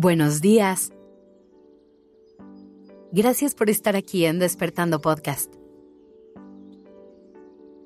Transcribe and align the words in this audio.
Buenos 0.00 0.40
días. 0.40 0.92
Gracias 3.10 3.56
por 3.56 3.68
estar 3.68 3.96
aquí 3.96 4.26
en 4.26 4.38
Despertando 4.38 5.00
Podcast. 5.00 5.52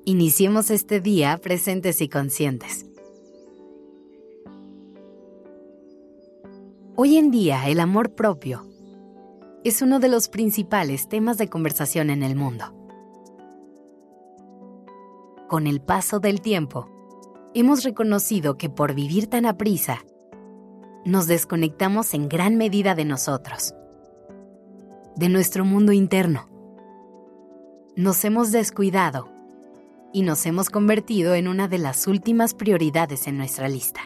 Iniciemos 0.05 0.69
este 0.69 1.01
día 1.01 1.39
presentes 1.39 2.01
y 2.01 2.09
conscientes. 2.09 2.85
Hoy 6.95 7.17
en 7.17 7.31
día 7.31 7.67
el 7.67 7.79
amor 7.79 8.13
propio 8.13 8.63
es 9.63 9.81
uno 9.81 9.99
de 9.99 10.09
los 10.09 10.27
principales 10.27 11.09
temas 11.09 11.39
de 11.39 11.49
conversación 11.49 12.11
en 12.11 12.21
el 12.21 12.35
mundo. 12.35 12.65
Con 15.49 15.65
el 15.65 15.81
paso 15.81 16.19
del 16.19 16.41
tiempo, 16.41 16.91
hemos 17.55 17.83
reconocido 17.83 18.55
que 18.55 18.69
por 18.69 18.93
vivir 18.93 19.25
tan 19.25 19.47
a 19.47 19.57
prisa, 19.57 20.05
nos 21.05 21.27
desconectamos 21.27 22.13
en 22.13 22.29
gran 22.29 22.55
medida 22.55 22.95
de 22.95 23.03
nosotros, 23.05 23.75
de 25.15 25.29
nuestro 25.29 25.65
mundo 25.65 25.91
interno. 25.91 26.49
Nos 27.95 28.23
hemos 28.23 28.51
descuidado 28.51 29.29
y 30.13 30.21
nos 30.21 30.45
hemos 30.45 30.69
convertido 30.69 31.35
en 31.35 31.47
una 31.47 31.67
de 31.67 31.77
las 31.77 32.07
últimas 32.07 32.53
prioridades 32.53 33.27
en 33.27 33.37
nuestra 33.37 33.67
lista. 33.67 34.01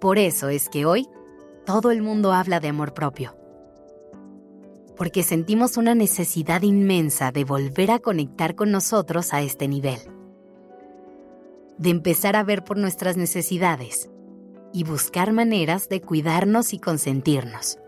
Por 0.00 0.18
eso 0.18 0.48
es 0.48 0.68
que 0.68 0.84
hoy 0.84 1.08
todo 1.64 1.90
el 1.90 2.02
mundo 2.02 2.32
habla 2.32 2.60
de 2.60 2.68
amor 2.68 2.92
propio. 2.92 3.36
Porque 4.96 5.22
sentimos 5.22 5.78
una 5.78 5.94
necesidad 5.94 6.60
inmensa 6.62 7.32
de 7.32 7.44
volver 7.44 7.90
a 7.90 8.00
conectar 8.00 8.54
con 8.54 8.70
nosotros 8.70 9.32
a 9.32 9.40
este 9.40 9.66
nivel. 9.66 10.00
De 11.78 11.88
empezar 11.88 12.36
a 12.36 12.44
ver 12.44 12.64
por 12.64 12.76
nuestras 12.76 13.16
necesidades 13.16 14.10
y 14.72 14.84
buscar 14.84 15.32
maneras 15.32 15.88
de 15.88 16.00
cuidarnos 16.00 16.72
y 16.72 16.78
consentirnos. 16.78 17.78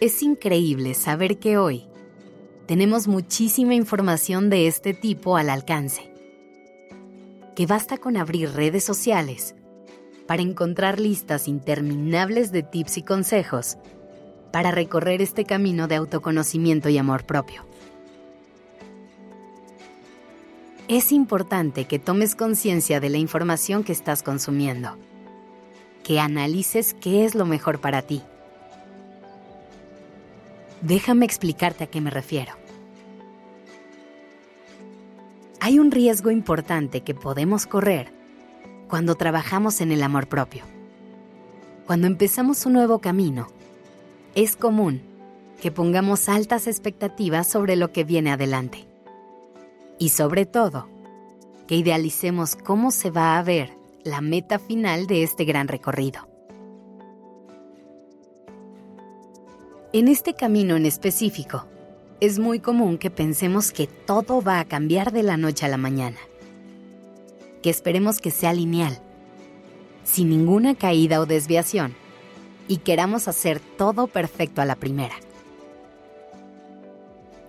Es 0.00 0.22
increíble 0.22 0.94
saber 0.94 1.38
que 1.38 1.58
hoy 1.58 1.86
tenemos 2.66 3.08
muchísima 3.08 3.74
información 3.74 4.50
de 4.50 4.66
este 4.66 4.94
tipo 4.94 5.36
al 5.36 5.50
alcance, 5.50 6.12
que 7.56 7.66
basta 7.66 7.98
con 7.98 8.16
abrir 8.16 8.52
redes 8.52 8.84
sociales 8.84 9.54
para 10.26 10.42
encontrar 10.42 11.00
listas 11.00 11.48
interminables 11.48 12.52
de 12.52 12.62
tips 12.62 12.98
y 12.98 13.02
consejos 13.02 13.78
para 14.52 14.70
recorrer 14.70 15.22
este 15.22 15.44
camino 15.44 15.88
de 15.88 15.96
autoconocimiento 15.96 16.88
y 16.88 16.98
amor 16.98 17.24
propio. 17.24 17.67
Es 20.88 21.12
importante 21.12 21.84
que 21.84 21.98
tomes 21.98 22.34
conciencia 22.34 22.98
de 22.98 23.10
la 23.10 23.18
información 23.18 23.84
que 23.84 23.92
estás 23.92 24.22
consumiendo, 24.22 24.96
que 26.02 26.18
analices 26.18 26.94
qué 26.94 27.26
es 27.26 27.34
lo 27.34 27.44
mejor 27.44 27.78
para 27.78 28.00
ti. 28.00 28.22
Déjame 30.80 31.26
explicarte 31.26 31.84
a 31.84 31.86
qué 31.88 32.00
me 32.00 32.08
refiero. 32.08 32.54
Hay 35.60 35.78
un 35.78 35.90
riesgo 35.90 36.30
importante 36.30 37.02
que 37.02 37.14
podemos 37.14 37.66
correr 37.66 38.10
cuando 38.88 39.14
trabajamos 39.14 39.82
en 39.82 39.92
el 39.92 40.02
amor 40.02 40.26
propio. 40.26 40.64
Cuando 41.86 42.06
empezamos 42.06 42.64
un 42.64 42.72
nuevo 42.74 43.00
camino, 43.00 43.48
es 44.34 44.56
común 44.56 45.02
que 45.60 45.70
pongamos 45.70 46.30
altas 46.30 46.66
expectativas 46.66 47.46
sobre 47.46 47.76
lo 47.76 47.92
que 47.92 48.04
viene 48.04 48.30
adelante 48.30 48.87
y 49.98 50.10
sobre 50.10 50.46
todo, 50.46 50.88
que 51.66 51.76
idealicemos 51.76 52.56
cómo 52.56 52.90
se 52.90 53.10
va 53.10 53.38
a 53.38 53.42
ver 53.42 53.72
la 54.04 54.20
meta 54.20 54.58
final 54.58 55.06
de 55.06 55.22
este 55.22 55.44
gran 55.44 55.68
recorrido. 55.68 56.28
En 59.92 60.08
este 60.08 60.34
camino 60.34 60.76
en 60.76 60.86
específico, 60.86 61.66
es 62.20 62.38
muy 62.38 62.60
común 62.60 62.98
que 62.98 63.10
pensemos 63.10 63.72
que 63.72 63.86
todo 63.86 64.42
va 64.42 64.60
a 64.60 64.64
cambiar 64.64 65.12
de 65.12 65.22
la 65.22 65.36
noche 65.36 65.66
a 65.66 65.68
la 65.68 65.76
mañana, 65.76 66.18
que 67.62 67.70
esperemos 67.70 68.20
que 68.20 68.30
sea 68.30 68.52
lineal, 68.52 68.98
sin 70.04 70.30
ninguna 70.30 70.74
caída 70.74 71.20
o 71.20 71.26
desviación, 71.26 71.94
y 72.66 72.78
queramos 72.78 73.28
hacer 73.28 73.60
todo 73.60 74.06
perfecto 74.08 74.60
a 74.60 74.64
la 74.64 74.76
primera. 74.76 75.14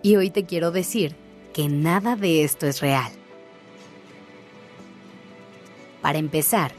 Y 0.02 0.16
hoy 0.16 0.30
te 0.30 0.46
quiero 0.46 0.72
decir 0.72 1.16
que 1.54 1.68
nada 1.68 2.16
de 2.16 2.44
esto 2.44 2.68
es 2.68 2.82
real. 2.82 3.12
Para 6.02 6.18
empezar, 6.18 6.72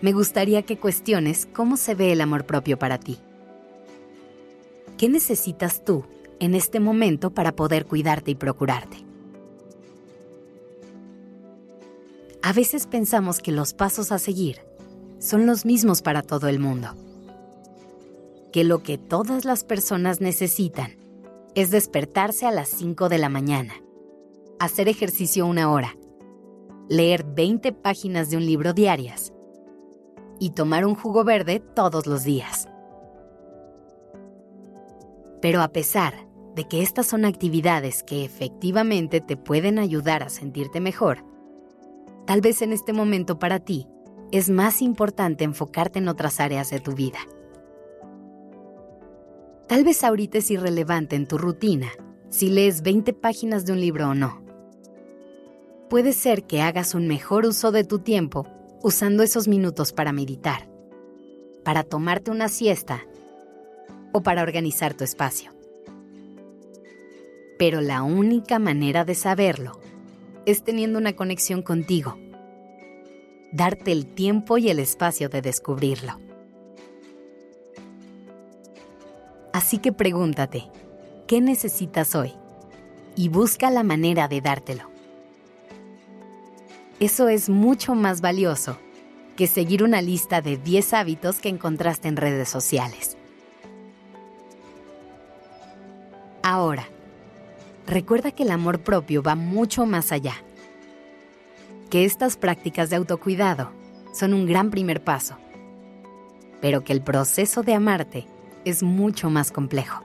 me 0.00 0.12
gustaría 0.12 0.62
que 0.62 0.78
cuestiones 0.78 1.48
cómo 1.52 1.76
se 1.76 1.94
ve 1.94 2.12
el 2.12 2.20
amor 2.20 2.44
propio 2.44 2.78
para 2.78 2.98
ti. 2.98 3.18
¿Qué 4.98 5.08
necesitas 5.08 5.84
tú 5.84 6.04
en 6.40 6.54
este 6.54 6.78
momento 6.78 7.30
para 7.30 7.56
poder 7.56 7.86
cuidarte 7.86 8.30
y 8.30 8.34
procurarte? 8.34 8.98
A 12.42 12.52
veces 12.52 12.86
pensamos 12.86 13.40
que 13.40 13.50
los 13.50 13.72
pasos 13.72 14.12
a 14.12 14.18
seguir 14.18 14.60
son 15.18 15.46
los 15.46 15.64
mismos 15.64 16.02
para 16.02 16.22
todo 16.22 16.48
el 16.48 16.58
mundo, 16.58 16.94
que 18.52 18.62
lo 18.62 18.82
que 18.82 18.98
todas 18.98 19.46
las 19.46 19.64
personas 19.64 20.20
necesitan 20.20 21.03
es 21.54 21.70
despertarse 21.70 22.46
a 22.46 22.50
las 22.50 22.68
5 22.68 23.08
de 23.08 23.18
la 23.18 23.28
mañana, 23.28 23.74
hacer 24.58 24.88
ejercicio 24.88 25.46
una 25.46 25.70
hora, 25.70 25.96
leer 26.88 27.24
20 27.24 27.72
páginas 27.72 28.28
de 28.30 28.36
un 28.36 28.44
libro 28.44 28.72
diarias 28.72 29.32
y 30.40 30.50
tomar 30.50 30.84
un 30.84 30.96
jugo 30.96 31.22
verde 31.22 31.60
todos 31.60 32.06
los 32.06 32.24
días. 32.24 32.68
Pero 35.40 35.62
a 35.62 35.68
pesar 35.68 36.14
de 36.56 36.64
que 36.64 36.82
estas 36.82 37.06
son 37.06 37.24
actividades 37.24 38.02
que 38.02 38.24
efectivamente 38.24 39.20
te 39.20 39.36
pueden 39.36 39.78
ayudar 39.78 40.22
a 40.22 40.30
sentirte 40.30 40.80
mejor, 40.80 41.24
tal 42.26 42.40
vez 42.40 42.62
en 42.62 42.72
este 42.72 42.92
momento 42.92 43.38
para 43.38 43.60
ti 43.60 43.86
es 44.32 44.50
más 44.50 44.82
importante 44.82 45.44
enfocarte 45.44 46.00
en 46.00 46.08
otras 46.08 46.40
áreas 46.40 46.70
de 46.70 46.80
tu 46.80 46.92
vida. 46.92 47.18
Tal 49.66 49.82
vez 49.82 50.04
ahorita 50.04 50.38
es 50.38 50.50
irrelevante 50.50 51.16
en 51.16 51.26
tu 51.26 51.38
rutina 51.38 51.90
si 52.28 52.50
lees 52.50 52.82
20 52.82 53.14
páginas 53.14 53.64
de 53.64 53.72
un 53.72 53.80
libro 53.80 54.10
o 54.10 54.14
no. 54.14 54.42
Puede 55.88 56.12
ser 56.12 56.44
que 56.44 56.60
hagas 56.60 56.94
un 56.94 57.06
mejor 57.08 57.46
uso 57.46 57.72
de 57.72 57.84
tu 57.84 58.00
tiempo 58.00 58.46
usando 58.82 59.22
esos 59.22 59.48
minutos 59.48 59.92
para 59.92 60.12
meditar, 60.12 60.68
para 61.64 61.82
tomarte 61.82 62.30
una 62.30 62.48
siesta 62.48 63.06
o 64.12 64.22
para 64.22 64.42
organizar 64.42 64.92
tu 64.94 65.04
espacio. 65.04 65.52
Pero 67.58 67.80
la 67.80 68.02
única 68.02 68.58
manera 68.58 69.04
de 69.04 69.14
saberlo 69.14 69.80
es 70.44 70.62
teniendo 70.62 70.98
una 70.98 71.14
conexión 71.14 71.62
contigo, 71.62 72.18
darte 73.52 73.92
el 73.92 74.06
tiempo 74.06 74.58
y 74.58 74.68
el 74.68 74.78
espacio 74.78 75.30
de 75.30 75.40
descubrirlo. 75.40 76.18
Así 79.54 79.78
que 79.78 79.92
pregúntate, 79.92 80.64
¿qué 81.28 81.40
necesitas 81.40 82.16
hoy? 82.16 82.32
Y 83.14 83.28
busca 83.28 83.70
la 83.70 83.84
manera 83.84 84.26
de 84.26 84.40
dártelo. 84.40 84.90
Eso 86.98 87.28
es 87.28 87.48
mucho 87.48 87.94
más 87.94 88.20
valioso 88.20 88.78
que 89.36 89.46
seguir 89.46 89.84
una 89.84 90.02
lista 90.02 90.40
de 90.40 90.56
10 90.56 90.94
hábitos 90.94 91.38
que 91.38 91.50
encontraste 91.50 92.08
en 92.08 92.16
redes 92.16 92.48
sociales. 92.48 93.16
Ahora, 96.42 96.88
recuerda 97.86 98.32
que 98.32 98.42
el 98.42 98.50
amor 98.50 98.80
propio 98.80 99.22
va 99.22 99.36
mucho 99.36 99.86
más 99.86 100.10
allá. 100.10 100.34
Que 101.90 102.04
estas 102.04 102.36
prácticas 102.36 102.90
de 102.90 102.96
autocuidado 102.96 103.70
son 104.12 104.34
un 104.34 104.46
gran 104.46 104.72
primer 104.72 105.04
paso, 105.04 105.36
pero 106.60 106.82
que 106.82 106.92
el 106.92 107.02
proceso 107.02 107.62
de 107.62 107.74
amarte 107.74 108.33
es 108.64 108.82
mucho 108.82 109.30
más 109.30 109.50
complejo. 109.50 110.02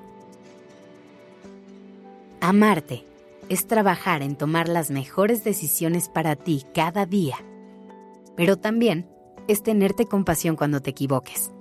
Amarte 2.42 3.06
es 3.50 3.68
trabajar 3.68 4.22
en 4.22 4.36
tomar 4.36 4.70
las 4.70 4.92
mejores 4.92 5.44
decisiones 5.44 6.10
para 6.10 6.36
ti 6.36 6.66
cada 6.74 7.06
día, 7.06 7.38
pero 8.36 8.58
también 8.58 9.10
es 9.48 9.64
tenerte 9.64 10.06
compasión 10.06 10.56
cuando 10.56 10.82
te 10.82 10.92
equivoques. 10.92 11.52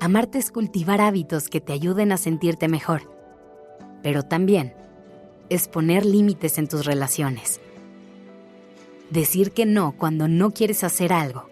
Amarte 0.00 0.38
es 0.38 0.52
cultivar 0.52 1.00
hábitos 1.00 1.48
que 1.48 1.60
te 1.60 1.72
ayuden 1.72 2.12
a 2.12 2.16
sentirte 2.16 2.68
mejor, 2.68 3.02
pero 4.02 4.22
también 4.22 4.74
es 5.48 5.66
poner 5.66 6.06
límites 6.06 6.58
en 6.58 6.68
tus 6.68 6.86
relaciones. 6.86 7.60
Decir 9.10 9.52
que 9.52 9.66
no 9.66 9.92
cuando 9.92 10.28
no 10.28 10.52
quieres 10.52 10.84
hacer 10.84 11.12
algo 11.12 11.48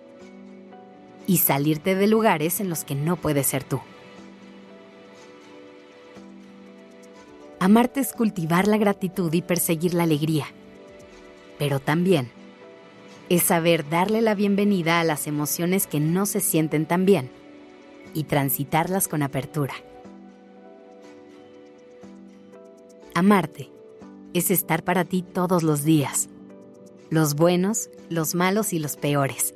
y 1.26 1.38
salirte 1.38 1.94
de 1.94 2.06
lugares 2.06 2.60
en 2.60 2.68
los 2.68 2.84
que 2.84 2.94
no 2.94 3.16
puedes 3.16 3.46
ser 3.46 3.64
tú. 3.64 3.80
Amarte 7.58 8.00
es 8.00 8.12
cultivar 8.12 8.68
la 8.68 8.76
gratitud 8.76 9.32
y 9.32 9.42
perseguir 9.42 9.94
la 9.94 10.04
alegría, 10.04 10.46
pero 11.58 11.80
también 11.80 12.30
es 13.28 13.42
saber 13.42 13.88
darle 13.88 14.22
la 14.22 14.34
bienvenida 14.34 15.00
a 15.00 15.04
las 15.04 15.26
emociones 15.26 15.86
que 15.86 15.98
no 15.98 16.26
se 16.26 16.40
sienten 16.40 16.86
tan 16.86 17.06
bien 17.06 17.28
y 18.14 18.24
transitarlas 18.24 19.08
con 19.08 19.22
apertura. 19.22 19.74
Amarte 23.14 23.70
es 24.32 24.50
estar 24.50 24.84
para 24.84 25.04
ti 25.04 25.22
todos 25.22 25.62
los 25.62 25.82
días, 25.82 26.28
los 27.10 27.34
buenos, 27.34 27.90
los 28.10 28.34
malos 28.34 28.72
y 28.72 28.78
los 28.78 28.96
peores. 28.96 29.55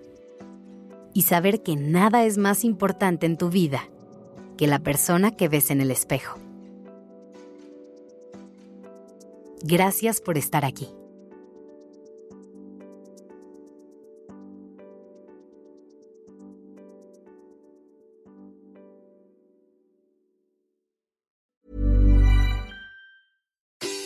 Y 1.12 1.22
saber 1.22 1.62
que 1.62 1.76
nada 1.76 2.24
es 2.24 2.38
más 2.38 2.64
importante 2.64 3.26
en 3.26 3.36
tu 3.36 3.50
vida 3.50 3.88
que 4.56 4.66
la 4.66 4.78
persona 4.78 5.30
que 5.30 5.48
ves 5.48 5.70
en 5.70 5.80
el 5.80 5.90
espejo. 5.90 6.38
Gracias 9.62 10.20
por 10.20 10.38
estar 10.38 10.64
aquí. 10.64 10.88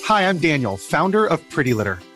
Hi, 0.06 0.28
I'm 0.28 0.38
Daniel, 0.38 0.76
founder 0.76 1.24
of 1.24 1.40
Pretty 1.50 1.72
Litter. 1.72 1.98